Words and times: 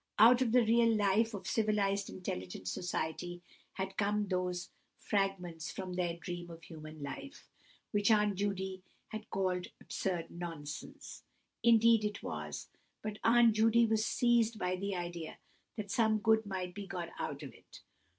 Out 0.17 0.41
of 0.41 0.51
the 0.51 0.65
real 0.65 0.91
life 0.95 1.35
of 1.35 1.45
civilized 1.45 2.09
intelligent 2.09 2.67
society 2.67 3.43
had 3.73 3.97
come 3.97 4.25
those 4.25 4.71
"Fragments 4.97 5.69
from 5.71 5.93
their 5.93 6.17
dream 6.17 6.49
of 6.49 6.63
human 6.63 7.03
life," 7.03 7.47
which 7.91 8.09
Aunt 8.09 8.33
Judy 8.33 8.81
had 9.09 9.29
called 9.29 9.67
absurd 9.79 10.31
nonsense. 10.31 11.21
And 11.63 11.75
absurd 11.75 11.85
nonsense, 11.85 11.93
indeed, 12.01 12.03
it 12.05 12.23
was; 12.23 12.69
but 13.03 13.19
Aunt 13.23 13.53
Judy 13.53 13.85
was 13.85 14.03
seized 14.03 14.57
by 14.57 14.75
the 14.75 14.95
idea 14.95 15.37
that 15.77 15.91
some 15.91 16.17
good 16.17 16.47
might 16.47 16.73
be 16.73 16.87
got 16.87 17.09
out 17.19 17.43
of 17.43 17.53
it. 17.53 17.81